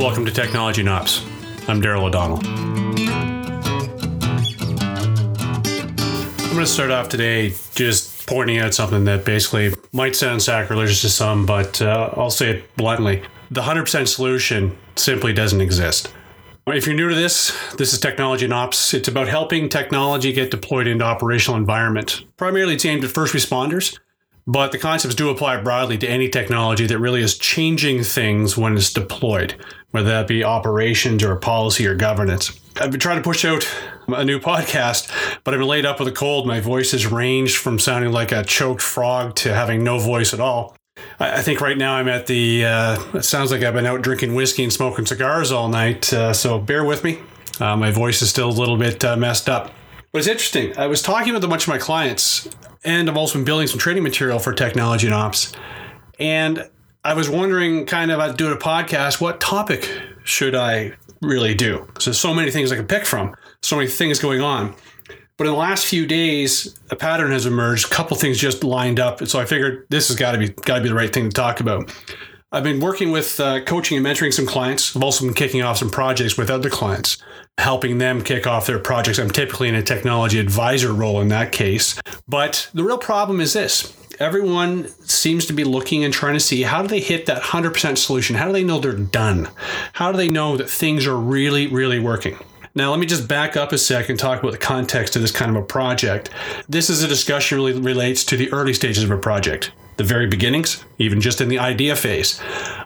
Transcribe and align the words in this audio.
Welcome 0.00 0.24
to 0.24 0.32
Technology 0.32 0.80
and 0.80 0.88
Ops. 0.88 1.26
I'm 1.68 1.82
Daryl 1.82 2.04
O'Donnell. 2.04 2.40
I'm 6.38 6.54
going 6.54 6.58
to 6.60 6.66
start 6.66 6.90
off 6.90 7.10
today 7.10 7.52
just 7.74 8.26
pointing 8.26 8.56
out 8.56 8.72
something 8.72 9.04
that 9.04 9.26
basically 9.26 9.74
might 9.92 10.16
sound 10.16 10.42
sacrilegious 10.42 11.02
to 11.02 11.10
some, 11.10 11.44
but 11.44 11.82
uh, 11.82 12.14
I'll 12.16 12.30
say 12.30 12.48
it 12.48 12.76
bluntly. 12.76 13.22
The 13.50 13.60
100% 13.60 14.08
solution 14.08 14.74
simply 14.96 15.34
doesn't 15.34 15.60
exist. 15.60 16.10
If 16.66 16.86
you're 16.86 16.96
new 16.96 17.10
to 17.10 17.14
this, 17.14 17.54
this 17.76 17.92
is 17.92 17.98
Technology 18.00 18.46
and 18.46 18.54
Ops. 18.54 18.94
It's 18.94 19.08
about 19.08 19.28
helping 19.28 19.68
technology 19.68 20.32
get 20.32 20.50
deployed 20.50 20.86
into 20.86 21.04
operational 21.04 21.58
environment. 21.58 22.24
Primarily, 22.38 22.72
it's 22.72 22.86
aimed 22.86 23.04
at 23.04 23.10
first 23.10 23.34
responders, 23.34 23.98
but 24.50 24.72
the 24.72 24.78
concepts 24.78 25.14
do 25.14 25.30
apply 25.30 25.60
broadly 25.60 25.96
to 25.96 26.08
any 26.08 26.28
technology 26.28 26.84
that 26.84 26.98
really 26.98 27.22
is 27.22 27.38
changing 27.38 28.02
things 28.02 28.58
when 28.58 28.76
it's 28.76 28.92
deployed, 28.92 29.54
whether 29.92 30.08
that 30.08 30.26
be 30.26 30.42
operations 30.42 31.22
or 31.22 31.36
policy 31.36 31.86
or 31.86 31.94
governance. 31.94 32.58
I've 32.80 32.90
been 32.90 32.98
trying 32.98 33.18
to 33.18 33.22
push 33.22 33.44
out 33.44 33.64
a 34.08 34.24
new 34.24 34.40
podcast, 34.40 35.08
but 35.44 35.54
I've 35.54 35.60
been 35.60 35.68
laid 35.68 35.86
up 35.86 36.00
with 36.00 36.08
a 36.08 36.12
cold. 36.12 36.48
My 36.48 36.58
voice 36.58 36.90
has 36.90 37.06
ranged 37.06 37.58
from 37.58 37.78
sounding 37.78 38.10
like 38.10 38.32
a 38.32 38.42
choked 38.42 38.82
frog 38.82 39.36
to 39.36 39.54
having 39.54 39.84
no 39.84 40.00
voice 40.00 40.34
at 40.34 40.40
all. 40.40 40.76
I 41.20 41.42
think 41.42 41.60
right 41.60 41.78
now 41.78 41.94
I'm 41.94 42.08
at 42.08 42.26
the. 42.26 42.64
Uh, 42.64 43.02
it 43.14 43.24
sounds 43.24 43.52
like 43.52 43.62
I've 43.62 43.74
been 43.74 43.86
out 43.86 44.02
drinking 44.02 44.34
whiskey 44.34 44.64
and 44.64 44.72
smoking 44.72 45.06
cigars 45.06 45.52
all 45.52 45.68
night. 45.68 46.12
Uh, 46.12 46.32
so 46.32 46.58
bear 46.58 46.84
with 46.84 47.04
me. 47.04 47.20
Uh, 47.60 47.76
my 47.76 47.92
voice 47.92 48.20
is 48.20 48.30
still 48.30 48.48
a 48.48 48.50
little 48.50 48.76
bit 48.76 49.04
uh, 49.04 49.16
messed 49.16 49.48
up. 49.48 49.72
But 50.10 50.18
it's 50.18 50.28
interesting. 50.28 50.76
I 50.76 50.88
was 50.88 51.02
talking 51.02 51.34
with 51.34 51.44
a 51.44 51.48
bunch 51.48 51.62
of 51.62 51.68
my 51.68 51.78
clients, 51.78 52.48
and 52.84 53.10
I've 53.10 53.16
also 53.16 53.38
been 53.38 53.44
building 53.44 53.66
some 53.66 53.78
training 53.78 54.02
material 54.02 54.38
for 54.38 54.52
technology 54.52 55.06
and 55.06 55.14
ops. 55.14 55.52
And 56.18 56.68
I 57.04 57.14
was 57.14 57.28
wondering, 57.28 57.86
kind 57.86 58.10
of, 58.10 58.36
doing 58.36 58.52
a 58.52 58.56
podcast, 58.56 59.20
what 59.20 59.40
topic 59.40 59.90
should 60.24 60.54
I 60.54 60.92
really 61.22 61.54
do? 61.54 61.86
So, 61.98 62.12
so 62.12 62.34
many 62.34 62.50
things 62.50 62.72
I 62.72 62.76
can 62.76 62.86
pick 62.86 63.04
from, 63.04 63.34
so 63.62 63.76
many 63.76 63.88
things 63.88 64.18
going 64.18 64.40
on. 64.40 64.74
But 65.36 65.46
in 65.46 65.54
the 65.54 65.58
last 65.58 65.86
few 65.86 66.06
days, 66.06 66.78
a 66.90 66.96
pattern 66.96 67.32
has 67.32 67.46
emerged. 67.46 67.86
A 67.86 67.88
couple 67.88 68.14
things 68.18 68.36
just 68.36 68.62
lined 68.62 69.00
up, 69.00 69.20
and 69.20 69.28
so 69.30 69.40
I 69.40 69.46
figured 69.46 69.86
this 69.88 70.08
has 70.08 70.16
got 70.18 70.32
to 70.32 70.38
be 70.38 70.50
got 70.50 70.76
to 70.76 70.82
be 70.82 70.90
the 70.90 70.94
right 70.94 71.10
thing 71.10 71.30
to 71.30 71.34
talk 71.34 71.60
about. 71.60 71.90
I've 72.52 72.64
been 72.64 72.80
working 72.80 73.12
with 73.12 73.38
uh, 73.38 73.60
coaching 73.60 73.96
and 73.96 74.04
mentoring 74.04 74.34
some 74.34 74.44
clients. 74.44 74.96
I've 74.96 75.04
also 75.04 75.24
been 75.24 75.34
kicking 75.34 75.62
off 75.62 75.78
some 75.78 75.88
projects 75.88 76.36
with 76.36 76.50
other 76.50 76.68
clients, 76.68 77.16
helping 77.58 77.98
them 77.98 78.24
kick 78.24 78.44
off 78.44 78.66
their 78.66 78.80
projects. 78.80 79.20
I'm 79.20 79.30
typically 79.30 79.68
in 79.68 79.76
a 79.76 79.82
technology 79.84 80.40
advisor 80.40 80.92
role 80.92 81.20
in 81.20 81.28
that 81.28 81.52
case. 81.52 82.00
But 82.26 82.68
the 82.74 82.82
real 82.82 82.98
problem 82.98 83.40
is 83.40 83.52
this 83.52 83.96
everyone 84.18 84.88
seems 85.06 85.46
to 85.46 85.52
be 85.52 85.62
looking 85.62 86.02
and 86.02 86.12
trying 86.12 86.34
to 86.34 86.40
see 86.40 86.62
how 86.62 86.82
do 86.82 86.88
they 86.88 86.98
hit 86.98 87.26
that 87.26 87.40
100% 87.40 87.96
solution? 87.96 88.34
How 88.34 88.46
do 88.46 88.52
they 88.52 88.64
know 88.64 88.80
they're 88.80 88.94
done? 88.94 89.48
How 89.92 90.10
do 90.10 90.18
they 90.18 90.28
know 90.28 90.56
that 90.56 90.68
things 90.68 91.06
are 91.06 91.16
really, 91.16 91.68
really 91.68 92.00
working? 92.00 92.36
Now, 92.74 92.90
let 92.90 93.00
me 93.00 93.06
just 93.06 93.26
back 93.26 93.56
up 93.56 93.72
a 93.72 93.78
sec 93.78 94.08
and 94.08 94.18
talk 94.18 94.38
about 94.38 94.52
the 94.52 94.58
context 94.58 95.16
of 95.16 95.22
this 95.22 95.32
kind 95.32 95.50
of 95.50 95.60
a 95.60 95.66
project. 95.66 96.30
This 96.68 96.88
is 96.88 97.02
a 97.02 97.08
discussion 97.08 97.58
really 97.58 97.72
relates 97.72 98.24
to 98.26 98.36
the 98.36 98.52
early 98.52 98.74
stages 98.74 99.02
of 99.02 99.10
a 99.10 99.16
project, 99.16 99.72
the 99.96 100.04
very 100.04 100.28
beginnings, 100.28 100.84
even 100.98 101.20
just 101.20 101.40
in 101.40 101.48
the 101.48 101.58
idea 101.58 101.96
phase, 101.96 102.40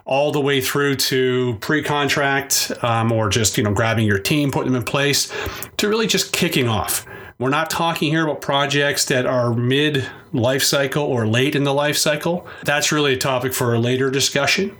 all 0.05 0.31
the 0.31 0.41
way 0.41 0.59
through 0.59 0.95
to 0.95 1.55
pre-contract 1.61 2.71
um, 2.81 3.11
or 3.11 3.29
just 3.29 3.59
you 3.59 3.63
know 3.63 3.73
grabbing 3.73 4.07
your 4.07 4.17
team, 4.17 4.49
putting 4.49 4.71
them 4.71 4.81
in 4.81 4.85
place, 4.85 5.31
to 5.77 5.87
really 5.87 6.07
just 6.07 6.33
kicking 6.33 6.67
off. 6.67 7.05
We're 7.37 7.49
not 7.49 7.69
talking 7.69 8.09
here 8.09 8.23
about 8.23 8.41
projects 8.41 9.05
that 9.05 9.27
are 9.27 9.53
mid 9.53 10.09
life 10.33 10.63
cycle 10.63 11.03
or 11.03 11.27
late 11.27 11.55
in 11.55 11.63
the 11.63 11.73
life 11.73 11.97
cycle. 11.97 12.47
That's 12.63 12.91
really 12.91 13.13
a 13.13 13.17
topic 13.17 13.53
for 13.53 13.75
a 13.75 13.79
later 13.79 14.09
discussion. 14.09 14.75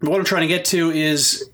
What 0.00 0.18
I'm 0.18 0.24
trying 0.24 0.42
to 0.42 0.48
get 0.48 0.64
to 0.66 0.90
is 0.90 1.47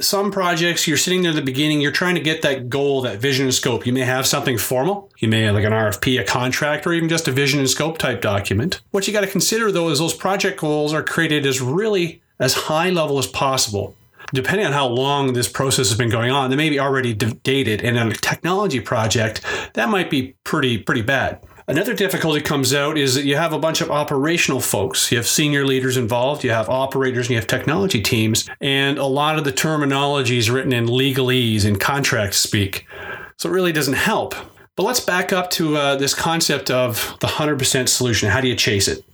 some 0.00 0.32
projects 0.32 0.88
you're 0.88 0.96
sitting 0.96 1.22
there 1.22 1.30
at 1.30 1.36
the 1.36 1.42
beginning 1.42 1.80
you're 1.80 1.92
trying 1.92 2.14
to 2.14 2.20
get 2.20 2.42
that 2.42 2.68
goal 2.68 3.02
that 3.02 3.18
vision 3.18 3.46
and 3.46 3.54
scope. 3.54 3.86
You 3.86 3.92
may 3.92 4.00
have 4.00 4.26
something 4.26 4.58
formal. 4.58 5.10
You 5.18 5.28
may 5.28 5.42
have 5.42 5.54
like 5.54 5.64
an 5.64 5.72
rfp 5.72 6.20
a 6.20 6.24
contract 6.24 6.86
or 6.86 6.92
even 6.92 7.08
just 7.08 7.28
a 7.28 7.32
vision 7.32 7.60
and 7.60 7.68
scope 7.68 7.98
type 7.98 8.20
document. 8.20 8.80
What 8.90 9.06
you 9.06 9.12
got 9.12 9.20
to 9.20 9.26
consider 9.26 9.70
though 9.70 9.90
is 9.90 9.98
those 9.98 10.14
project 10.14 10.60
goals 10.60 10.92
are 10.92 11.02
created 11.02 11.46
as 11.46 11.60
really 11.60 12.22
as 12.38 12.54
high 12.54 12.90
level 12.90 13.18
as 13.18 13.26
possible. 13.26 13.94
Depending 14.32 14.66
on 14.66 14.72
how 14.72 14.86
long 14.86 15.32
this 15.32 15.48
process 15.48 15.88
has 15.88 15.98
been 15.98 16.10
going 16.10 16.30
on 16.30 16.50
they 16.50 16.56
may 16.56 16.70
be 16.70 16.80
already 16.80 17.12
dated 17.12 17.82
and 17.82 17.96
in 17.96 18.08
a 18.08 18.14
technology 18.14 18.80
project 18.80 19.44
that 19.74 19.88
might 19.88 20.10
be 20.10 20.34
pretty 20.44 20.78
pretty 20.78 21.02
bad 21.02 21.40
Another 21.70 21.94
difficulty 21.94 22.40
comes 22.40 22.74
out 22.74 22.98
is 22.98 23.14
that 23.14 23.24
you 23.24 23.36
have 23.36 23.52
a 23.52 23.58
bunch 23.58 23.80
of 23.80 23.92
operational 23.92 24.58
folks. 24.58 25.12
You 25.12 25.18
have 25.18 25.26
senior 25.28 25.64
leaders 25.64 25.96
involved, 25.96 26.42
you 26.42 26.50
have 26.50 26.68
operators, 26.68 27.26
and 27.26 27.30
you 27.30 27.36
have 27.36 27.46
technology 27.46 28.02
teams, 28.02 28.50
and 28.60 28.98
a 28.98 29.04
lot 29.04 29.38
of 29.38 29.44
the 29.44 29.52
terminology 29.52 30.36
is 30.36 30.50
written 30.50 30.72
in 30.72 30.86
legalese 30.86 31.64
and 31.64 31.78
contract 31.78 32.34
speak. 32.34 32.88
So 33.36 33.48
it 33.48 33.52
really 33.52 33.70
doesn't 33.70 33.94
help. 33.94 34.34
But 34.74 34.82
let's 34.82 34.98
back 34.98 35.32
up 35.32 35.48
to 35.50 35.76
uh, 35.76 35.94
this 35.94 36.12
concept 36.12 36.72
of 36.72 37.16
the 37.20 37.28
100% 37.28 37.88
solution. 37.88 38.30
How 38.30 38.40
do 38.40 38.48
you 38.48 38.56
chase 38.56 38.88
it? 38.88 39.04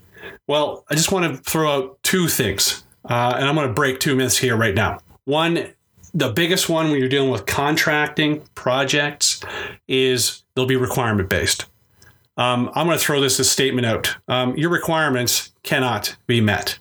Well, 0.47 0.87
I 0.89 0.95
just 0.95 1.13
want 1.13 1.31
to 1.31 1.43
throw 1.43 1.71
out 1.71 2.03
two 2.03 2.27
things, 2.27 2.85
uh, 3.05 3.35
and 3.37 3.45
I'm 3.45 3.55
going 3.55 3.69
to 3.69 3.75
break 3.75 4.01
two 4.01 4.17
myths 4.17 4.39
here 4.39 4.57
right 4.57 4.75
now. 4.75 5.01
One, 5.27 5.75
the 6.15 6.31
biggest 6.31 6.71
one 6.71 6.91
when 6.91 7.01
you're 7.01 7.11
dealing 7.11 7.31
with 7.31 7.45
contracting 7.45 8.45
projects 8.55 9.43
is 9.87 10.43
they'll 10.55 10.65
be 10.65 10.77
requirement 10.77 11.29
based. 11.29 11.67
Um, 12.37 12.71
I'm 12.75 12.87
going 12.87 12.99
to 12.99 13.05
throw 13.05 13.21
this 13.21 13.41
as 13.41 13.51
statement 13.51 13.87
out. 13.87 14.17
Um, 14.29 14.57
your 14.57 14.71
requirements 14.71 15.53
cannot 15.63 16.17
be 16.27 16.41
met. 16.41 16.79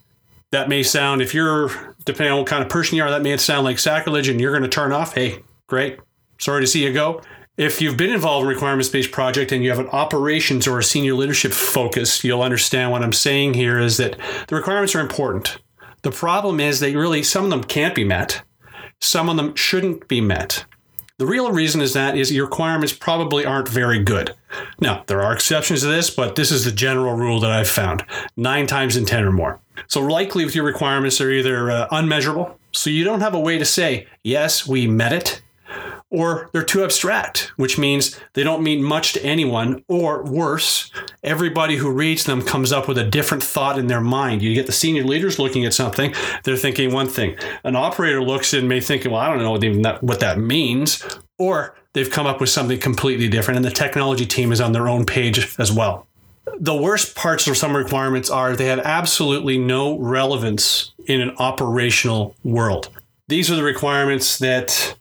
That 0.51 0.69
may 0.69 0.83
sound, 0.83 1.21
if 1.21 1.33
you're, 1.33 1.69
depending 2.05 2.33
on 2.33 2.39
what 2.39 2.47
kind 2.47 2.63
of 2.63 2.69
person 2.69 2.97
you 2.97 3.03
are, 3.03 3.09
that 3.09 3.21
may 3.21 3.35
sound 3.37 3.63
like 3.63 3.79
sacrilege 3.79 4.27
and 4.27 4.39
you're 4.39 4.51
going 4.51 4.63
to 4.63 4.69
turn 4.69 4.91
off. 4.91 5.13
Hey, 5.13 5.43
great. 5.67 5.99
Sorry 6.39 6.61
to 6.61 6.67
see 6.67 6.83
you 6.83 6.93
go. 6.93 7.21
If 7.57 7.81
you've 7.81 7.95
been 7.95 8.11
involved 8.11 8.43
in 8.43 8.51
a 8.51 8.53
requirements 8.53 8.89
based 8.89 9.11
project 9.11 9.53
and 9.53 9.63
you 9.63 9.69
have 9.69 9.79
an 9.79 9.87
operations 9.89 10.67
or 10.67 10.77
a 10.77 10.83
senior 10.83 11.13
leadership 11.13 11.53
focus, 11.53 12.23
you'll 12.23 12.41
understand 12.41 12.91
what 12.91 13.01
I'm 13.01 13.13
saying 13.13 13.53
here 13.53 13.79
is 13.79 13.95
that 13.97 14.17
the 14.47 14.55
requirements 14.55 14.93
are 14.93 14.99
important. 14.99 15.57
The 16.01 16.11
problem 16.11 16.59
is 16.59 16.81
that 16.81 16.93
really, 16.93 17.23
some 17.23 17.45
of 17.45 17.49
them 17.49 17.63
can't 17.63 17.95
be 17.95 18.03
met, 18.03 18.41
some 18.99 19.29
of 19.29 19.37
them 19.37 19.55
shouldn't 19.55 20.07
be 20.09 20.19
met. 20.19 20.65
The 21.17 21.25
real 21.25 21.49
reason 21.53 21.79
is 21.79 21.93
that 21.93 22.17
is 22.17 22.33
your 22.33 22.43
requirements 22.43 22.91
probably 22.91 23.45
aren't 23.45 23.69
very 23.69 24.03
good. 24.03 24.35
Now, 24.81 25.05
there 25.07 25.21
are 25.21 25.31
exceptions 25.31 25.79
to 25.81 25.87
this, 25.87 26.09
but 26.09 26.35
this 26.35 26.51
is 26.51 26.65
the 26.65 26.73
general 26.73 27.13
rule 27.13 27.39
that 27.39 27.51
I've 27.51 27.69
found 27.69 28.03
nine 28.35 28.67
times 28.67 28.97
in 28.97 29.05
10 29.05 29.23
or 29.23 29.31
more. 29.31 29.61
So, 29.87 30.01
likely 30.01 30.43
with 30.43 30.55
your 30.55 30.65
requirements, 30.65 31.17
they're 31.17 31.31
either 31.31 31.71
uh, 31.71 31.87
unmeasurable, 31.89 32.59
so 32.73 32.89
you 32.89 33.05
don't 33.05 33.21
have 33.21 33.33
a 33.33 33.39
way 33.39 33.57
to 33.57 33.63
say, 33.63 34.07
yes, 34.23 34.67
we 34.67 34.87
met 34.87 35.13
it, 35.13 35.41
or 36.09 36.49
they're 36.51 36.63
too 36.63 36.83
abstract, 36.83 37.53
which 37.55 37.77
means 37.77 38.19
they 38.33 38.43
don't 38.43 38.61
mean 38.61 38.83
much 38.83 39.13
to 39.13 39.23
anyone, 39.23 39.85
or 39.87 40.21
worse, 40.23 40.91
everybody 41.25 41.75
who 41.75 41.91
reads 41.91 42.23
them 42.23 42.41
comes 42.41 42.71
up 42.71 42.87
with 42.87 42.97
a 42.97 43.03
different 43.03 43.43
thought 43.43 43.77
in 43.77 43.87
their 43.87 44.01
mind. 44.01 44.41
You 44.41 44.53
get 44.53 44.67
the 44.67 44.71
senior 44.71 45.03
leaders 45.03 45.39
looking 45.39 45.65
at 45.65 45.73
something, 45.73 46.13
they're 46.43 46.55
thinking 46.55 46.93
one 46.93 47.07
thing. 47.07 47.37
An 47.63 47.75
operator 47.75 48.21
looks 48.21 48.53
and 48.53 48.69
may 48.69 48.79
think, 48.79 49.05
well, 49.05 49.15
I 49.15 49.27
don't 49.27 49.39
know 49.39 49.51
what, 49.51 49.63
even 49.63 49.81
that, 49.81 50.03
what 50.03 50.19
that 50.21 50.39
means, 50.39 51.03
or 51.37 51.75
they've 51.93 52.09
come 52.09 52.27
up 52.27 52.39
with 52.39 52.49
something 52.49 52.79
completely 52.79 53.27
different, 53.27 53.57
and 53.57 53.65
the 53.65 53.71
technology 53.71 54.25
team 54.25 54.51
is 54.51 54.61
on 54.61 54.71
their 54.71 54.87
own 54.87 55.05
page 55.05 55.55
as 55.59 55.71
well. 55.71 56.07
The 56.59 56.75
worst 56.75 57.15
parts 57.15 57.47
of 57.47 57.57
some 57.57 57.75
requirements 57.75 58.29
are 58.29 58.55
they 58.55 58.67
have 58.67 58.79
absolutely 58.79 59.57
no 59.57 59.97
relevance 59.97 60.93
in 61.07 61.19
an 61.19 61.35
operational 61.37 62.35
world. 62.43 62.89
These 63.27 63.49
are 63.49 63.55
the 63.55 63.63
requirements 63.63 64.37
that 64.39 64.95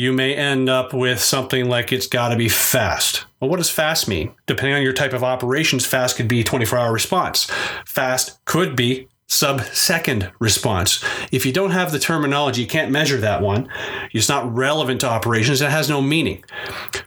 you 0.00 0.14
may 0.14 0.34
end 0.34 0.70
up 0.70 0.94
with 0.94 1.20
something 1.20 1.68
like 1.68 1.92
it's 1.92 2.06
got 2.06 2.30
to 2.30 2.36
be 2.36 2.48
fast. 2.48 3.26
Well, 3.38 3.50
what 3.50 3.58
does 3.58 3.68
fast 3.68 4.08
mean? 4.08 4.32
Depending 4.46 4.74
on 4.74 4.82
your 4.82 4.94
type 4.94 5.12
of 5.12 5.22
operations, 5.22 5.84
fast 5.84 6.16
could 6.16 6.26
be 6.26 6.42
24 6.42 6.78
hour 6.78 6.90
response. 6.90 7.50
Fast 7.84 8.42
could 8.46 8.74
be 8.74 9.08
sub 9.30 9.62
second 9.72 10.30
response. 10.40 11.02
If 11.30 11.46
you 11.46 11.52
don't 11.52 11.70
have 11.70 11.92
the 11.92 12.00
terminology, 12.00 12.62
you 12.62 12.66
can't 12.66 12.90
measure 12.90 13.18
that 13.18 13.40
one. 13.40 13.68
It's 14.12 14.28
not 14.28 14.52
relevant 14.54 15.00
to 15.02 15.08
operations, 15.08 15.60
it 15.60 15.70
has 15.70 15.88
no 15.88 16.02
meaning. 16.02 16.44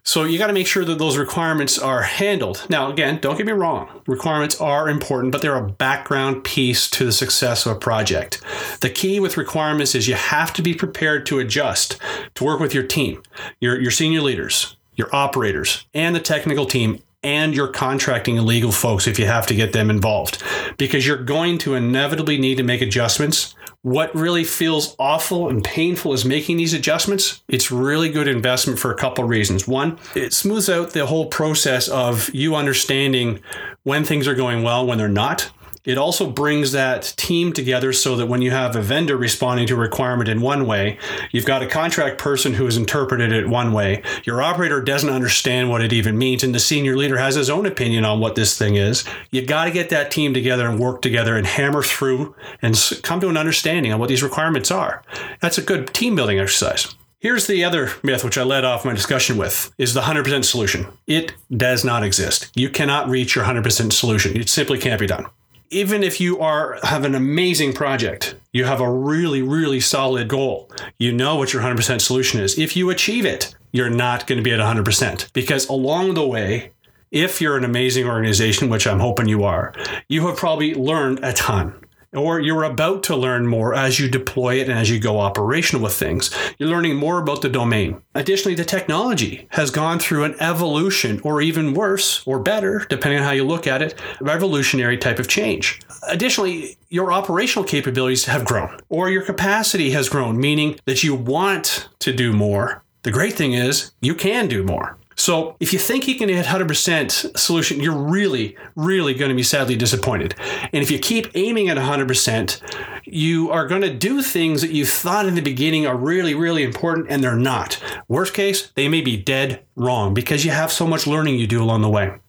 So 0.04 0.24
you 0.24 0.38
got 0.38 0.48
to 0.48 0.54
make 0.54 0.66
sure 0.66 0.86
that 0.86 1.00
those 1.00 1.18
requirements 1.18 1.78
are 1.78 2.02
handled. 2.02 2.66
Now, 2.70 2.90
again, 2.90 3.20
don't 3.22 3.36
get 3.36 3.46
me 3.46 3.52
wrong, 3.52 4.02
requirements 4.08 4.60
are 4.62 4.90
important, 4.90 5.34
but 5.34 5.42
they're 5.42 5.58
a 5.58 5.70
background 5.70 6.46
piece 6.46 6.90
to 6.92 7.06
the 7.06 7.12
success 7.12 7.66
of 7.66 7.76
a 7.76 7.80
project. 7.80 8.42
The 8.80 8.90
key 8.90 9.20
with 9.20 9.36
requirements 9.36 9.94
is 9.94 10.08
you 10.08 10.16
have 10.16 10.54
to 10.54 10.62
be 10.62 10.74
prepared 10.74 11.26
to 11.26 11.40
adjust, 11.40 11.98
to 12.36 12.44
work 12.46 12.62
with 12.62 12.74
your 12.74 12.84
team, 12.84 13.22
your, 13.60 13.80
your 13.80 13.92
senior 13.92 14.22
leaders, 14.22 14.78
your 14.96 15.14
operators, 15.14 15.86
and 15.94 16.16
the 16.16 16.22
technical 16.22 16.66
team 16.66 17.02
and 17.24 17.56
you're 17.56 17.68
contracting 17.68 18.38
and 18.38 18.46
legal 18.46 18.72
folks 18.72 19.08
if 19.08 19.18
you 19.18 19.26
have 19.26 19.48
to 19.48 19.56
get 19.56 19.74
them 19.74 19.90
involved 19.90 20.44
because 20.78 21.08
you're 21.08 21.24
going 21.24 21.58
to 21.60 21.76
inevitably 21.76 22.38
need 22.38 22.56
to 22.56 22.64
make 22.64 22.82
adjustments. 22.82 23.56
What 23.82 24.14
really 24.16 24.44
feels 24.44 24.96
awful 24.98 25.50
and 25.50 25.64
painful 25.64 26.14
is 26.14 26.24
making 26.24 26.58
these 26.58 26.74
adjustments. 26.74 27.44
It's 27.50 27.72
really 27.72 28.10
good 28.10 28.28
investment 28.28 28.80
for 28.80 28.92
a 28.92 28.96
couple 28.96 29.26
reasons. 29.26 29.68
One, 29.68 30.00
it 30.16 30.34
smooths 30.34 30.70
out 30.70 30.92
the 30.92 31.06
whole 31.06 31.26
process 31.26 31.90
of 31.90 32.30
you 32.34 32.56
understanding 32.56 33.42
when 33.84 34.06
things 34.06 34.28
are 34.28 34.36
going 34.36 34.64
well, 34.64 34.86
when 34.86 34.98
they're 34.98 35.10
not. 35.10 35.52
It 35.86 35.98
also 35.98 36.30
brings 36.30 36.72
that 36.72 37.14
team 37.18 37.52
together 37.52 37.92
so 37.92 38.16
that 38.16 38.28
when 38.28 38.42
you 38.42 38.52
have 38.52 38.74
a 38.74 38.82
vendor 38.82 39.18
responding 39.18 39.68
to 39.68 39.74
a 39.74 39.78
requirement 39.78 40.30
in 40.30 40.40
one 40.40 40.66
way, 40.66 40.98
you've 41.32 41.46
got 41.46 41.62
a 41.62 41.68
contract 41.68 42.18
person 42.18 42.54
who 42.54 42.64
has 42.64 42.78
interpreted 42.78 43.34
it 43.34 43.50
one 43.50 43.74
way. 43.74 44.02
Your 44.24 44.42
operator 44.42 44.82
doesn't 44.82 45.10
understand 45.10 45.70
what 45.70 45.82
it 45.82 45.92
even 45.92 46.18
means, 46.18 46.42
and 46.42 46.56
the 46.56 46.60
senior 46.60 46.96
leader 46.96 47.18
has 47.18 47.36
his 47.36 47.50
own 47.50 47.66
opinion 47.66 48.06
on 48.06 48.22
what 48.22 48.36
this 48.36 48.58
thing 48.58 48.76
is. 48.76 49.04
You've 49.32 49.48
got 49.48 49.66
to 49.66 49.72
get 49.72 49.90
that 49.90 50.10
team 50.10 50.34
together 50.34 50.70
and 50.70 50.80
work 50.80 51.02
together 51.02 51.36
and 51.36 51.46
hammer 51.46 51.84
through 51.84 52.34
and 52.62 52.80
come 53.04 53.20
to 53.20 53.28
an 53.28 53.36
understanding 53.36 53.92
on 53.92 54.00
what 54.00 54.08
these 54.08 54.24
requirements 54.24 54.72
are. 54.72 55.04
That's 55.42 55.58
a 55.58 55.62
good 55.62 55.94
team 55.94 56.16
building 56.16 56.40
exercise. 56.40 56.96
Here's 57.20 57.48
the 57.48 57.64
other 57.66 57.92
myth 58.04 58.24
which 58.24 58.38
I 58.38 58.44
led 58.44 58.64
off 58.64 58.86
my 58.86 58.94
discussion 58.94 59.38
with 59.38 59.74
is 59.78 59.94
the 59.94 60.02
100% 60.02 60.46
solution. 60.46 60.88
It 61.08 61.34
does 61.52 61.84
not 61.84 62.04
exist. 62.04 62.52
You 62.56 62.70
cannot 62.70 63.10
reach 63.10 63.36
your 63.36 63.44
100% 63.44 63.92
solution. 63.92 64.38
It 64.38 64.48
simply 64.48 64.78
can't 64.78 65.00
be 65.00 65.08
done 65.08 65.26
even 65.70 66.04
if 66.04 66.20
you 66.22 66.40
are 66.40 66.80
have 66.84 67.06
an 67.06 67.16
amazing 67.16 67.74
project, 67.74 68.36
you 68.52 68.66
have 68.66 68.82
a 68.82 68.92
really 68.92 69.42
really 69.42 69.80
solid 69.80 70.28
goal. 70.28 70.72
You 70.98 71.12
know 71.12 71.36
what 71.36 71.54
your 71.54 71.62
100% 71.62 72.02
solution 72.02 72.40
is. 72.40 72.58
If 72.58 72.76
you 72.76 72.90
achieve 72.90 73.26
it, 73.26 73.56
you're 73.72 73.90
not 73.90 74.28
going 74.28 74.38
to 74.38 74.44
be 74.44 74.54
at 74.54 74.60
100% 74.60 75.34
because 75.34 75.68
along 75.68 76.14
the 76.14 76.28
way, 76.28 76.72
if 77.12 77.42
you're 77.42 77.58
an 77.58 77.64
amazing 77.64 78.08
organization, 78.08 78.70
which 78.70 78.88
I'm 78.88 79.00
hoping 79.00 79.28
you 79.28 79.44
are, 79.44 79.74
you 80.08 80.28
have 80.28 80.38
probably 80.38 80.74
learned 80.74 81.20
a 81.24 81.34
ton 81.34 81.83
or 82.14 82.40
you're 82.40 82.64
about 82.64 83.04
to 83.04 83.16
learn 83.16 83.48
more 83.48 83.74
as 83.74 84.00
you 84.00 84.10
deploy 84.10 84.60
it 84.60 84.70
and 84.70 84.78
as 84.78 84.90
you 84.90 85.00
go 85.00 85.20
operational 85.20 85.84
with 85.84 85.94
things. 85.94 86.32
You're 86.58 86.70
learning 86.70 86.96
more 86.96 87.20
about 87.20 87.42
the 87.42 87.50
domain. 87.50 88.02
Additionally, 88.16 88.56
the 88.56 88.66
technology 88.66 89.48
has 89.52 89.72
gone 89.72 90.00
through 90.00 90.24
an 90.24 90.36
evolution, 90.40 91.20
or 91.24 91.42
even 91.42 91.74
worse 91.74 92.26
or 92.26 92.40
better, 92.40 92.86
depending 92.90 93.20
on 93.20 93.26
how 93.26 93.32
you 93.32 93.44
look 93.44 93.68
at 93.68 93.82
it, 93.82 93.96
revolutionary 94.22 94.98
type 94.98 95.20
of 95.20 95.28
change. 95.28 95.80
Additionally, 96.08 96.78
your 96.90 97.12
operational 97.12 97.66
capabilities 97.66 98.26
have 98.26 98.46
grown, 98.46 98.78
or 98.90 99.10
your 99.10 99.24
capacity 99.24 99.92
has 99.92 100.10
grown, 100.10 100.40
meaning 100.40 100.80
that 100.86 101.04
you 101.04 101.16
want 101.16 101.90
to 102.00 102.14
do 102.14 102.34
more. 102.34 102.84
The 103.04 103.12
great 103.12 103.34
thing 103.34 103.54
is, 103.54 103.92
you 104.02 104.16
can 104.16 104.48
do 104.48 104.64
more. 104.64 104.98
So 105.24 105.56
if 105.62 105.72
you 105.72 105.80
think 105.80 106.06
you 106.06 106.16
can 106.16 106.28
hit 106.28 106.46
100% 106.46 107.40
solution, 107.40 107.80
you're 107.80 107.96
really, 107.96 108.58
really 108.76 109.14
going 109.14 109.30
to 109.30 109.36
be 109.36 109.42
sadly 109.42 109.78
disappointed. 109.78 110.36
And 110.74 110.84
if 110.84 110.92
you 110.92 111.00
keep 111.00 111.28
aiming 111.34 111.70
at 111.70 111.78
100%, 111.78 112.62
you 113.06 113.50
are 113.50 113.66
going 113.66 113.84
to 113.84 113.94
do 113.94 114.22
things 114.22 114.60
that 114.60 114.72
you 114.72 114.86
thought 114.86 115.26
in 115.26 115.36
the 115.36 115.42
beginning 115.42 115.88
are 115.88 115.96
really, 115.96 116.36
really 116.36 116.62
important 116.62 117.08
and 117.10 117.24
they're 117.24 117.38
not. 117.38 117.82
Worst 118.10 118.34
case, 118.34 118.74
they 118.76 118.90
may 118.90 119.00
be 119.00 119.16
dead 119.16 119.64
wrong 119.78 120.14
because 120.14 120.44
you 120.44 120.52
have 120.52 120.74
so 120.74 120.86
much 120.86 121.08
learning 121.08 121.40
you 121.40 121.48
do 121.48 121.64
along 121.64 121.84
the 121.84 121.90
way. 121.90 122.20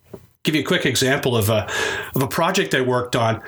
Give 0.45 0.55
you 0.55 0.61
a 0.61 0.65
quick 0.65 0.87
example 0.87 1.37
of 1.37 1.49
a, 1.49 1.69
of 2.15 2.23
a 2.23 2.29
project 2.29 2.77
I 2.77 2.81
worked 2.81 3.17
on. 3.17 3.43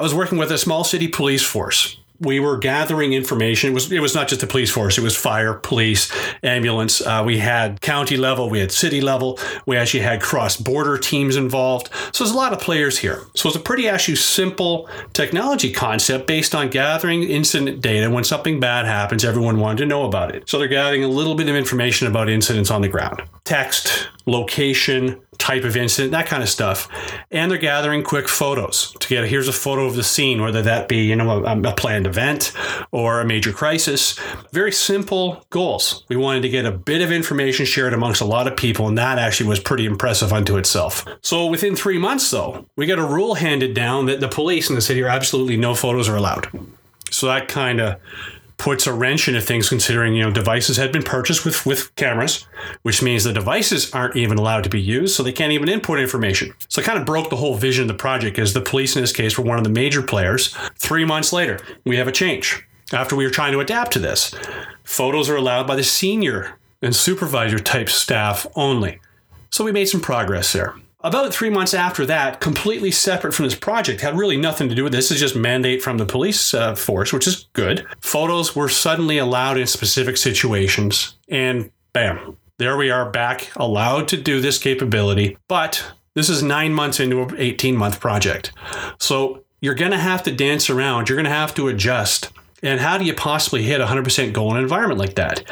I 0.00 0.02
was 0.02 0.12
working 0.12 0.38
with 0.38 0.50
a 0.50 0.58
small 0.58 0.82
city 0.82 1.06
police 1.06 1.44
force 1.44 1.98
we 2.20 2.40
were 2.40 2.58
gathering 2.58 3.12
information. 3.12 3.70
It 3.70 3.74
was 3.74 3.92
it 3.92 4.00
was 4.00 4.14
not 4.14 4.28
just 4.28 4.40
the 4.40 4.46
police 4.46 4.70
force; 4.70 4.98
it 4.98 5.02
was 5.02 5.16
fire, 5.16 5.54
police, 5.54 6.10
ambulance. 6.42 7.00
Uh, 7.00 7.22
we 7.24 7.38
had 7.38 7.80
county 7.80 8.16
level, 8.16 8.50
we 8.50 8.60
had 8.60 8.72
city 8.72 9.00
level. 9.00 9.38
We 9.66 9.76
actually 9.76 10.00
had 10.00 10.20
cross 10.20 10.56
border 10.56 10.98
teams 10.98 11.36
involved. 11.36 11.90
So 12.12 12.24
there's 12.24 12.34
a 12.34 12.36
lot 12.36 12.52
of 12.52 12.60
players 12.60 12.98
here. 12.98 13.22
So 13.34 13.48
it's 13.48 13.56
a 13.56 13.60
pretty 13.60 13.88
actually 13.88 14.16
simple 14.16 14.88
technology 15.12 15.72
concept 15.72 16.26
based 16.26 16.54
on 16.54 16.68
gathering 16.70 17.22
incident 17.22 17.80
data. 17.80 18.10
When 18.10 18.24
something 18.24 18.60
bad 18.60 18.86
happens, 18.86 19.24
everyone 19.24 19.60
wanted 19.60 19.78
to 19.78 19.86
know 19.86 20.04
about 20.04 20.34
it. 20.34 20.48
So 20.48 20.58
they're 20.58 20.68
gathering 20.68 21.04
a 21.04 21.08
little 21.08 21.34
bit 21.34 21.48
of 21.48 21.54
information 21.54 22.08
about 22.08 22.28
incidents 22.28 22.70
on 22.70 22.82
the 22.82 22.88
ground, 22.88 23.22
text, 23.44 24.08
location, 24.26 25.20
type 25.48 25.64
of 25.64 25.78
incident, 25.78 26.12
that 26.12 26.26
kind 26.26 26.42
of 26.42 26.48
stuff. 26.48 26.88
And 27.30 27.50
they're 27.50 27.58
gathering 27.58 28.02
quick 28.02 28.28
photos 28.28 28.92
to 29.00 29.08
get 29.08 29.24
here's 29.24 29.48
a 29.48 29.52
photo 29.52 29.86
of 29.86 29.96
the 29.96 30.02
scene, 30.02 30.42
whether 30.42 30.60
that 30.60 30.88
be 30.88 30.98
you 30.98 31.16
know 31.16 31.42
a, 31.44 31.60
a, 31.60 31.72
planned 31.72 32.06
event 32.06 32.52
or 32.92 33.20
a 33.20 33.24
major 33.24 33.52
crisis. 33.52 34.18
Very 34.52 34.72
simple 34.72 35.42
goals. 35.48 36.04
We 36.08 36.16
wanted 36.16 36.42
to 36.42 36.50
get 36.50 36.66
a 36.66 36.70
bit 36.70 37.00
of 37.00 37.10
information 37.10 37.64
shared 37.64 37.94
amongst 37.94 38.20
a 38.20 38.26
lot 38.26 38.46
of 38.46 38.58
people, 38.58 38.88
and 38.88 38.98
that 38.98 39.18
actually 39.18 39.48
was 39.48 39.58
pretty 39.58 39.86
impressive 39.86 40.34
unto 40.34 40.58
itself. 40.58 41.06
So 41.22 41.46
within 41.46 41.74
three 41.74 41.98
months, 41.98 42.30
though, 42.30 42.66
we 42.76 42.84
got 42.84 42.98
a 42.98 43.04
rule 43.04 43.34
handed 43.34 43.72
down 43.72 44.04
that 44.06 44.20
the 44.20 44.28
police 44.28 44.68
in 44.68 44.74
the 44.74 44.82
city 44.82 45.02
are 45.02 45.08
absolutely 45.08 45.56
no 45.56 45.74
photos 45.74 46.10
are 46.10 46.16
allowed. 46.16 46.48
So 47.10 47.26
that 47.28 47.48
kind 47.48 47.80
of 47.80 47.98
puts 48.58 48.86
a 48.86 48.92
wrench 48.92 49.28
into 49.28 49.40
things 49.40 49.68
considering 49.68 50.14
you 50.14 50.22
know 50.22 50.30
devices 50.30 50.76
had 50.76 50.92
been 50.92 51.02
purchased 51.02 51.44
with 51.44 51.64
with 51.64 51.94
cameras 51.94 52.46
which 52.82 53.02
means 53.02 53.24
the 53.24 53.32
devices 53.32 53.90
aren't 53.92 54.16
even 54.16 54.36
allowed 54.36 54.64
to 54.64 54.68
be 54.70 54.80
used 54.80 55.14
so 55.14 55.22
they 55.22 55.32
can't 55.32 55.52
even 55.52 55.68
input 55.68 56.00
information. 56.00 56.52
So 56.68 56.80
it 56.80 56.84
kind 56.84 56.98
of 56.98 57.06
broke 57.06 57.30
the 57.30 57.36
whole 57.36 57.56
vision 57.56 57.82
of 57.82 57.88
the 57.88 57.94
project 57.94 58.38
as 58.38 58.52
the 58.52 58.60
police 58.60 58.96
in 58.96 59.02
this 59.02 59.12
case 59.12 59.38
were 59.38 59.44
one 59.44 59.58
of 59.58 59.64
the 59.64 59.70
major 59.70 60.02
players. 60.02 60.54
Three 60.76 61.04
months 61.04 61.32
later 61.32 61.60
we 61.84 61.96
have 61.96 62.08
a 62.08 62.12
change 62.12 62.64
after 62.92 63.14
we 63.14 63.24
were 63.24 63.30
trying 63.30 63.52
to 63.52 63.60
adapt 63.60 63.92
to 63.92 63.98
this. 63.98 64.34
Photos 64.82 65.30
are 65.30 65.36
allowed 65.36 65.66
by 65.66 65.76
the 65.76 65.84
senior 65.84 66.58
and 66.82 66.94
supervisor 66.94 67.58
type 67.58 67.88
staff 67.88 68.46
only. 68.54 69.00
So 69.50 69.64
we 69.64 69.72
made 69.72 69.88
some 69.88 70.00
progress 70.00 70.52
there 70.52 70.74
about 71.00 71.32
three 71.32 71.50
months 71.50 71.74
after 71.74 72.04
that, 72.06 72.40
completely 72.40 72.90
separate 72.90 73.32
from 73.34 73.44
this 73.44 73.54
project, 73.54 74.00
had 74.00 74.16
really 74.16 74.36
nothing 74.36 74.68
to 74.68 74.74
do 74.74 74.84
with 74.84 74.92
this. 74.92 75.10
Is 75.10 75.20
just 75.20 75.36
mandate 75.36 75.82
from 75.82 75.98
the 75.98 76.06
police 76.06 76.52
uh, 76.54 76.74
force, 76.74 77.12
which 77.12 77.26
is 77.26 77.48
good. 77.52 77.86
Photos 78.00 78.56
were 78.56 78.68
suddenly 78.68 79.18
allowed 79.18 79.58
in 79.58 79.66
specific 79.66 80.16
situations, 80.16 81.16
and 81.28 81.70
bam, 81.92 82.36
there 82.58 82.76
we 82.76 82.90
are 82.90 83.08
back, 83.10 83.50
allowed 83.56 84.08
to 84.08 84.16
do 84.16 84.40
this 84.40 84.58
capability. 84.58 85.36
But 85.46 85.92
this 86.14 86.28
is 86.28 86.42
nine 86.42 86.72
months 86.72 86.98
into 86.98 87.22
an 87.22 87.36
18 87.38 87.76
month 87.76 88.00
project. 88.00 88.52
So 88.98 89.44
you're 89.60 89.74
going 89.74 89.92
to 89.92 89.98
have 89.98 90.24
to 90.24 90.32
dance 90.32 90.68
around, 90.68 91.08
you're 91.08 91.16
going 91.16 91.24
to 91.24 91.30
have 91.30 91.54
to 91.54 91.68
adjust. 91.68 92.30
And 92.62 92.80
how 92.80 92.98
do 92.98 93.04
you 93.04 93.14
possibly 93.14 93.62
hit 93.62 93.80
100% 93.80 94.32
goal 94.32 94.50
in 94.50 94.56
an 94.56 94.62
environment 94.62 94.98
like 94.98 95.14
that? 95.14 95.44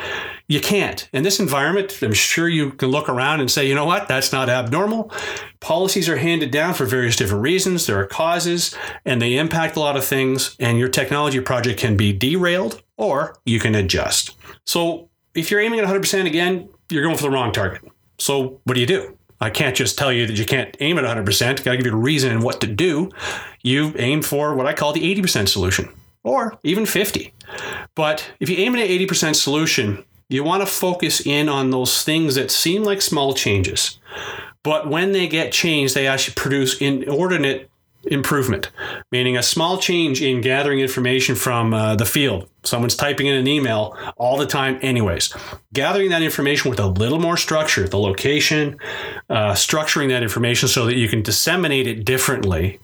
You 0.49 0.61
can't. 0.61 1.09
In 1.13 1.23
this 1.23 1.41
environment, 1.41 2.01
I'm 2.03 2.13
sure 2.13 2.49
you 2.49 2.71
can 2.71 2.91
look 2.91 3.09
around 3.09 3.41
and 3.41 3.51
say, 3.51 3.67
you 3.67 3.75
know 3.75 3.85
what, 3.85 4.07
that's 4.09 4.33
not 4.33 4.49
abnormal. 4.49 5.13
Policies 5.61 6.09
are 6.09 6.17
handed 6.17 6.51
down 6.51 6.75
for 6.75 6.85
various 6.85 7.17
different 7.17 7.43
reasons. 7.43 7.87
There 7.87 7.99
are 7.99 8.07
causes, 8.07 8.77
and 9.05 9.21
they 9.21 9.37
impact 9.37 9.77
a 9.77 9.81
lot 9.81 9.97
of 9.97 10.05
things. 10.05 10.57
And 10.61 10.79
your 10.79 10.89
technology 10.89 11.41
project 11.41 11.81
can 11.81 11.97
be 11.97 12.13
derailed 12.13 12.83
or 12.97 13.37
you 13.45 13.59
can 13.59 13.75
adjust. 13.75 14.37
So 14.65 15.11
if 15.35 15.51
you're 15.51 15.61
aiming 15.61 15.81
at 15.81 15.87
100% 15.87 16.27
again, 16.27 16.69
you're 16.91 17.03
going 17.03 17.17
for 17.17 17.23
the 17.23 17.31
wrong 17.31 17.53
target. 17.53 17.83
So 18.19 18.61
what 18.65 18.75
do 18.75 18.81
you 18.81 18.87
do? 18.87 19.19
I 19.41 19.51
can't 19.51 19.77
just 19.77 19.99
tell 19.99 20.13
you 20.13 20.27
that 20.27 20.39
you 20.39 20.47
can't 20.47 20.75
aim 20.81 20.97
at 20.99 21.05
100%. 21.05 21.63
Got 21.63 21.73
to 21.73 21.77
give 21.77 21.87
you 21.87 21.93
a 21.93 21.97
reason 21.97 22.33
and 22.33 22.43
what 22.43 22.61
to 22.63 22.67
do. 22.67 23.11
You 23.63 23.93
aim 23.99 24.23
for 24.23 24.55
what 24.55 24.67
I 24.67 24.73
call 24.73 24.93
the 24.93 25.15
80% 25.15 25.49
solution 25.49 25.93
or 26.27 26.59
even 26.65 26.85
50. 26.85 27.33
But 27.95 28.33
if 28.41 28.51
you 28.51 28.57
aim 28.57 28.75
at 28.75 28.83
an 28.83 28.89
80% 28.89 29.37
solution, 29.37 30.05
you 30.29 30.43
want 30.43 30.61
to 30.61 30.67
focus 30.67 31.25
in 31.25 31.49
on 31.49 31.71
those 31.71 32.03
things 32.03 32.35
that 32.35 32.51
seem 32.51 32.83
like 32.83 33.01
small 33.01 33.33
changes. 33.33 34.01
But 34.65 34.91
when 34.91 35.13
they 35.13 35.29
get 35.29 35.53
changed, 35.53 35.95
they 35.95 36.09
actually 36.09 36.35
produce 36.35 36.81
inordinate 36.81 37.71
improvement, 38.03 38.73
meaning 39.13 39.37
a 39.37 39.43
small 39.43 39.79
change 39.79 40.21
in 40.21 40.41
gathering 40.41 40.81
information 40.81 41.37
from 41.37 41.73
uh, 41.73 41.95
the 41.95 42.05
field. 42.05 42.49
Someone's 42.65 42.97
typing 42.97 43.29
in 43.29 43.37
an 43.37 43.47
email 43.47 43.97
all 44.17 44.37
the 44.37 44.47
time, 44.47 44.81
anyways. 44.83 45.33
Gathering 45.73 46.11
that 46.11 46.23
information 46.23 46.71
with 46.71 46.81
a 46.81 46.87
little 46.87 47.21
more 47.21 47.37
structure, 47.37 47.87
the 47.89 47.99
location, 47.99 48.79
uh, 49.31 49.53
structuring 49.53 50.09
that 50.09 50.25
information 50.25 50.69
so 50.69 50.87
that 50.87 50.97
you 50.97 51.09
can 51.09 51.23
disseminate 51.23 51.87
it 51.87 52.05
differently 52.05 52.81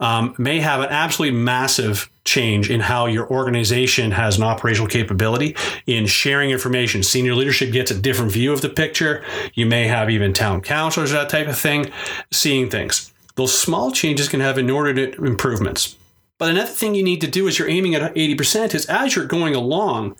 um, 0.00 0.34
may 0.38 0.60
have 0.60 0.80
an 0.80 0.88
absolutely 0.90 1.38
massive 1.38 2.10
change 2.24 2.70
in 2.70 2.80
how 2.80 3.06
your 3.06 3.28
organization 3.30 4.10
has 4.10 4.36
an 4.36 4.42
operational 4.42 4.88
capability 4.88 5.54
in 5.86 6.06
sharing 6.06 6.50
information. 6.50 7.02
Senior 7.02 7.34
leadership 7.34 7.72
gets 7.72 7.90
a 7.90 7.98
different 7.98 8.32
view 8.32 8.52
of 8.52 8.60
the 8.60 8.68
picture. 8.68 9.24
You 9.54 9.66
may 9.66 9.86
have 9.86 10.10
even 10.10 10.32
town 10.32 10.62
councilors, 10.62 11.12
that 11.12 11.28
type 11.28 11.48
of 11.48 11.58
thing, 11.58 11.90
seeing 12.30 12.70
things. 12.70 13.12
Those 13.36 13.58
small 13.58 13.90
changes 13.90 14.28
can 14.28 14.40
have 14.40 14.58
inordinate 14.58 15.14
improvements. 15.14 15.96
But 16.38 16.50
another 16.50 16.68
thing 16.68 16.94
you 16.94 17.02
need 17.02 17.20
to 17.20 17.26
do 17.26 17.46
as 17.46 17.58
you're 17.58 17.68
aiming 17.68 17.94
at 17.94 18.14
80% 18.14 18.74
is 18.74 18.86
as 18.86 19.14
you're 19.14 19.26
going 19.26 19.54
along, 19.54 20.16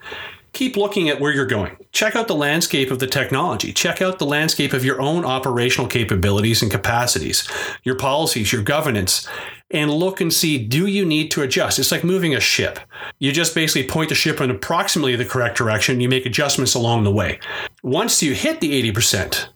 keep 0.52 0.76
looking 0.76 1.08
at 1.08 1.20
where 1.20 1.32
you're 1.32 1.44
going. 1.44 1.76
Check 1.92 2.16
out 2.16 2.28
the 2.28 2.34
landscape 2.34 2.90
of 2.90 3.00
the 3.00 3.06
technology. 3.06 3.72
Check 3.72 4.00
out 4.00 4.18
the 4.18 4.26
landscape 4.26 4.72
of 4.72 4.84
your 4.84 5.00
own 5.00 5.24
operational 5.24 5.88
capabilities 5.88 6.62
and 6.62 6.70
capacities, 6.70 7.48
your 7.82 7.96
policies, 7.96 8.52
your 8.52 8.62
governance, 8.62 9.28
and 9.70 9.90
look 9.92 10.20
and 10.20 10.32
see 10.32 10.58
do 10.58 10.86
you 10.86 11.04
need 11.04 11.30
to 11.32 11.42
adjust? 11.42 11.78
It's 11.78 11.92
like 11.92 12.04
moving 12.04 12.34
a 12.34 12.40
ship. 12.40 12.78
You 13.18 13.32
just 13.32 13.54
basically 13.54 13.88
point 13.88 14.08
the 14.08 14.14
ship 14.14 14.40
in 14.40 14.50
approximately 14.50 15.16
the 15.16 15.24
correct 15.24 15.56
direction, 15.56 16.00
you 16.00 16.08
make 16.08 16.26
adjustments 16.26 16.74
along 16.74 17.04
the 17.04 17.12
way. 17.12 17.40
Once 17.82 18.22
you 18.22 18.34
hit 18.34 18.60
the 18.60 18.92
80%, 18.92 19.48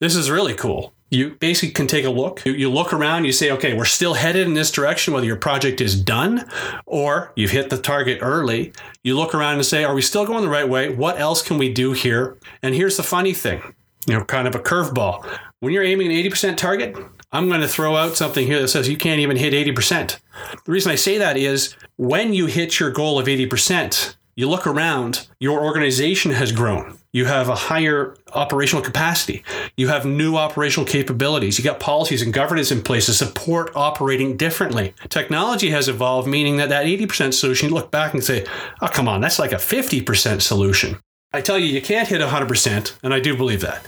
this 0.00 0.16
is 0.16 0.30
really 0.30 0.54
cool 0.54 0.92
you 1.12 1.36
basically 1.40 1.72
can 1.72 1.86
take 1.86 2.06
a 2.06 2.10
look. 2.10 2.42
You, 2.46 2.70
look 2.70 2.94
around, 2.94 3.26
you 3.26 3.32
say, 3.32 3.50
okay, 3.50 3.74
we're 3.74 3.84
still 3.84 4.14
headed 4.14 4.46
in 4.46 4.54
this 4.54 4.70
direction, 4.70 5.12
whether 5.12 5.26
your 5.26 5.36
project 5.36 5.82
is 5.82 6.00
done 6.00 6.48
or 6.86 7.32
you've 7.36 7.50
hit 7.50 7.68
the 7.68 7.76
target 7.76 8.20
early. 8.22 8.72
You 9.04 9.14
look 9.14 9.34
around 9.34 9.56
and 9.56 9.66
say, 9.66 9.84
are 9.84 9.94
we 9.94 10.00
still 10.00 10.24
going 10.24 10.42
the 10.42 10.48
right 10.48 10.66
way? 10.66 10.88
What 10.88 11.20
else 11.20 11.42
can 11.42 11.58
we 11.58 11.70
do 11.70 11.92
here? 11.92 12.38
And 12.62 12.74
here's 12.74 12.96
the 12.96 13.02
funny 13.02 13.34
thing 13.34 13.74
you 14.06 14.14
know, 14.14 14.24
kind 14.24 14.48
of 14.48 14.54
a 14.54 14.58
curveball. 14.58 15.26
When 15.60 15.74
you're 15.74 15.84
aiming 15.84 16.10
an 16.10 16.14
80% 16.14 16.56
target, 16.56 16.96
I'm 17.32 17.48
going 17.48 17.62
to 17.62 17.68
throw 17.68 17.96
out 17.96 18.14
something 18.14 18.46
here 18.46 18.60
that 18.60 18.68
says 18.68 18.90
you 18.90 18.98
can't 18.98 19.20
even 19.20 19.38
hit 19.38 19.54
80%. 19.54 20.18
The 20.64 20.72
reason 20.72 20.92
I 20.92 20.96
say 20.96 21.16
that 21.16 21.38
is 21.38 21.74
when 21.96 22.34
you 22.34 22.44
hit 22.46 22.78
your 22.78 22.90
goal 22.90 23.18
of 23.18 23.26
80%, 23.26 24.16
you 24.36 24.48
look 24.48 24.66
around, 24.66 25.28
your 25.40 25.64
organization 25.64 26.32
has 26.32 26.52
grown. 26.52 26.98
You 27.12 27.24
have 27.26 27.48
a 27.48 27.54
higher 27.54 28.16
operational 28.34 28.82
capacity. 28.82 29.44
You 29.76 29.88
have 29.88 30.04
new 30.04 30.36
operational 30.36 30.86
capabilities. 30.86 31.58
You 31.58 31.64
got 31.64 31.80
policies 31.80 32.22
and 32.22 32.32
governance 32.32 32.70
in 32.70 32.82
place 32.82 33.06
to 33.06 33.14
support 33.14 33.70
operating 33.74 34.36
differently. 34.36 34.94
Technology 35.08 35.70
has 35.70 35.88
evolved, 35.88 36.28
meaning 36.28 36.56
that 36.56 36.68
that 36.68 36.86
80% 36.86 37.34
solution, 37.34 37.68
you 37.68 37.74
look 37.74 37.90
back 37.90 38.12
and 38.14 38.24
say, 38.24 38.46
oh, 38.80 38.88
come 38.88 39.08
on, 39.08 39.20
that's 39.20 39.38
like 39.38 39.52
a 39.52 39.56
50% 39.56 40.42
solution. 40.42 40.98
I 41.34 41.40
tell 41.40 41.58
you, 41.58 41.66
you 41.66 41.80
can't 41.80 42.08
hit 42.08 42.20
100%, 42.20 42.98
and 43.02 43.14
I 43.14 43.20
do 43.20 43.36
believe 43.36 43.62
that. 43.62 43.86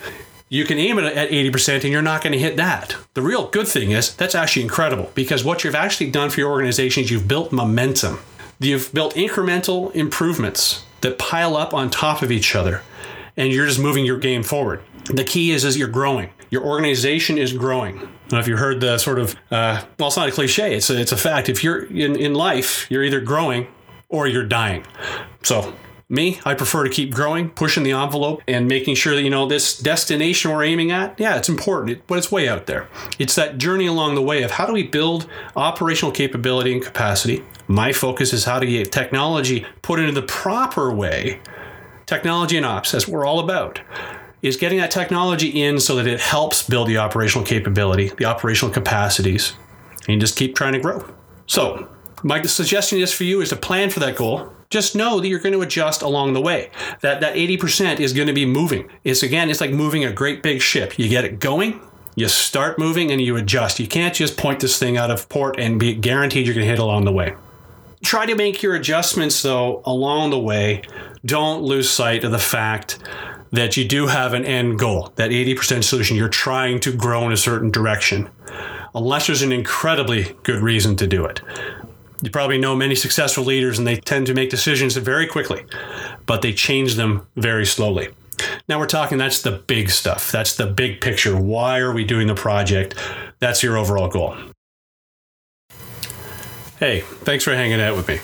You 0.55 0.65
can 0.65 0.79
aim 0.79 1.01
it 1.01 1.05
at 1.05 1.31
80% 1.31 1.83
and 1.83 1.87
you're 1.87 2.01
not 2.01 2.23
going 2.23 2.33
to 2.33 2.39
hit 2.39 2.57
that. 2.59 2.95
The 3.15 3.23
real 3.23 3.49
good 3.49 3.67
thing 3.67 3.91
is 3.91 4.15
that's 4.15 4.37
actually 4.37 4.63
incredible 4.63 5.11
because 5.17 5.43
what 5.43 5.65
you've 5.65 5.75
actually 5.75 6.13
done 6.13 6.31
for 6.31 6.39
your 6.39 6.53
organization 6.53 7.03
is 7.03 7.11
you've 7.11 7.27
built 7.27 7.51
momentum. 7.51 8.21
You've 8.61 8.95
built 8.95 9.17
incremental 9.17 9.93
improvements 9.97 10.85
that 11.01 11.19
pile 11.19 11.57
up 11.57 11.75
on 11.75 11.91
top 11.91 12.23
of 12.23 12.31
each 12.31 12.55
other 12.55 12.83
and 13.37 13.53
you're 13.53 13.67
just 13.67 13.81
moving 13.81 14.05
your 14.05 14.17
game 14.17 14.45
forward. 14.45 14.81
The 15.07 15.25
key 15.25 15.51
is 15.51 15.65
is 15.65 15.77
you're 15.77 15.89
growing. 15.89 16.31
Your 16.51 16.65
organization 16.65 17.37
is 17.37 17.53
growing. 17.53 18.09
I 18.31 18.39
if 18.39 18.47
you 18.47 18.57
heard 18.57 18.81
the 18.81 18.97
sort 18.99 19.19
of 19.19 19.35
uh, 19.51 19.83
well, 19.99 20.07
it's 20.07 20.17
not 20.17 20.29
a 20.29 20.31
cliche. 20.31 20.77
It's 20.77 20.89
a, 20.89 21.01
it's 21.01 21.11
a 21.11 21.17
fact. 21.17 21.49
If 21.49 21.65
you're 21.65 21.83
in 21.87 22.15
in 22.15 22.33
life, 22.33 22.89
you're 22.93 23.03
either 23.03 23.21
growing 23.21 23.67
or 24.09 24.29
you're 24.29 24.47
dying. 24.47 24.87
So 25.43 25.75
me, 26.15 26.41
I 26.45 26.55
prefer 26.55 26.85
to 26.85 26.91
keep 26.91 27.13
growing, 27.13 27.51
pushing 27.51 27.83
the 27.83 27.93
envelope, 27.93 28.43
and 28.49 28.69
making 28.69 28.95
sure 28.95 29.15
that, 29.15 29.23
you 29.23 29.31
know, 29.31 29.47
this 29.47 29.79
destination 29.79 30.51
we're 30.51 30.65
aiming 30.65 30.91
at, 30.91 31.19
yeah, 31.19 31.37
it's 31.37 31.49
important, 31.49 32.07
but 32.07 32.19
it's 32.19 32.33
way 32.33 32.49
out 32.49 32.67
there. 32.67 32.89
It's 33.19 33.35
that 33.35 33.59
journey 33.59 33.87
along 33.87 34.15
the 34.15 34.23
way 34.23 34.43
of 34.43 34.53
how 34.53 34.67
do 34.67 34.73
we 34.73 34.85
build 34.85 35.29
operational 35.57 36.13
capability 36.13 36.73
and 36.73 36.83
capacity. 36.83 37.45
My 37.67 37.93
focus 37.93 38.33
is 38.33 38.45
how 38.45 38.59
to 38.59 38.67
get 38.67 38.93
technology 38.93 39.67
put 39.83 39.99
into 39.99 40.13
the 40.13 40.27
proper 40.27 40.95
way 40.95 41.41
technology 42.07 42.57
and 42.57 42.67
ops, 42.67 42.95
as 42.95 43.09
we're 43.09 43.27
all 43.27 43.41
about, 43.41 43.81
is 44.43 44.57
getting 44.57 44.79
that 44.79 44.91
technology 44.91 45.63
in 45.63 45.81
so 45.81 45.97
that 45.97 46.07
it 46.07 46.21
helps 46.21 46.69
build 46.69 46.89
the 46.89 46.99
operational 46.99 47.47
capability, 47.47 48.09
the 48.19 48.27
operational 48.27 48.73
capacities, 48.73 49.55
and 50.09 50.21
just 50.21 50.37
keep 50.37 50.55
trying 50.55 50.75
to 50.75 50.81
grow. 50.81 51.05
So, 51.47 51.89
my 52.23 52.43
suggestion 52.43 52.99
is 53.01 53.13
for 53.13 53.25
you 53.25 53.41
is 53.41 53.51
to 53.51 53.57
plan 53.57 53.91
for 53.91 54.01
that 54.01 54.17
goal. 54.17 54.54
Just 54.75 54.97
know 54.97 55.21
that 55.21 55.29
you're 55.29 55.39
going 55.39 55.53
to 55.53 55.63
adjust 55.63 56.03
along 56.03 56.33
the 56.33 56.41
way. 56.41 56.69
That 57.01 57.21
that 57.21 57.37
80% 57.37 58.01
is 58.01 58.13
going 58.13 58.27
to 58.27 58.33
be 58.33 58.45
moving. 58.45 58.91
It's 59.05 59.23
again, 59.23 59.49
it's 59.49 59.61
like 59.61 59.71
moving 59.71 60.05
a 60.05 60.11
great 60.11 60.43
big 60.43 60.61
ship. 60.61 60.99
You 60.99 61.09
get 61.09 61.25
it 61.25 61.39
going, 61.39 61.81
you 62.17 62.27
start 62.27 62.77
moving 62.77 63.13
and 63.13 63.21
you 63.21 63.37
adjust. 63.37 63.79
You 63.79 63.87
can't 63.87 64.13
just 64.13 64.37
point 64.37 64.59
this 64.59 64.77
thing 64.77 64.97
out 64.97 65.13
of 65.13 65.29
port 65.29 65.61
and 65.61 65.79
be 65.79 65.95
guaranteed 65.95 66.45
you're 66.45 66.57
going 66.57 66.67
to 66.67 66.71
hit 66.71 66.81
along 66.81 67.05
the 67.05 67.13
way. 67.13 67.37
Try 68.03 68.27
to 68.27 68.35
make 68.35 68.65
your 68.65 68.75
adjustments 68.75 69.41
though 69.43 69.81
along 69.87 70.31
the 70.31 70.41
way 70.41 70.83
don't 71.25 71.63
lose 71.63 71.89
sight 71.89 72.25
of 72.25 72.33
the 72.33 72.41
fact 72.41 72.99
that 73.53 73.77
you 73.77 73.87
do 73.87 74.09
have 74.09 74.35
an 74.35 74.45
end 74.45 74.81
goal, 74.81 75.13
that 75.15 75.31
80% 75.31 75.85
solution. 75.85 76.17
You're 76.17 76.29
trying 76.29 76.81
to 76.81 76.93
grow 76.93 77.25
in 77.27 77.33
a 77.33 77.37
certain 77.37 77.71
direction, 77.71 78.29
unless 78.93 79.29
there's 79.29 79.43
an 79.43 79.53
incredibly 79.53 80.35
good 80.43 80.61
reason 80.61 80.97
to 80.97 81.07
do 81.07 81.25
it. 81.27 81.41
You 82.25 82.31
probably 82.31 82.57
know 82.57 82.75
many 82.75 82.95
successful 82.95 83.45
leaders, 83.45 83.79
and 83.79 83.87
they 83.87 83.97
tend 83.97 84.27
to 84.29 84.35
make 84.35 84.49
decisions 84.49 84.97
very 84.97 85.27
quickly, 85.27 85.63
but 86.25 86.41
they 86.41 86.55
change 86.55 86.95
them 86.95 87.27
very 87.37 87.67
slowly. 87.67 88.09
Now 88.67 88.79
we're 88.79 88.87
talking 88.87 89.19
that's 89.19 89.43
the 89.43 89.53
big 89.53 89.91
stuff. 89.91 90.33
That's 90.33 90.57
the 90.57 90.67
big 90.67 91.03
picture. 91.03 91.39
Why 91.39 91.81
are 91.81 91.93
we 91.93 92.03
doing 92.03 92.27
the 92.27 92.35
project? 92.35 92.95
That's 93.41 93.63
your 93.63 93.77
overall 93.77 94.09
goal. 94.09 94.37
Hey, 96.81 97.01
thanks 97.01 97.45
for 97.45 97.55
hanging 97.55 97.83
out 97.83 97.95
with 97.95 98.09
me. 98.09 98.21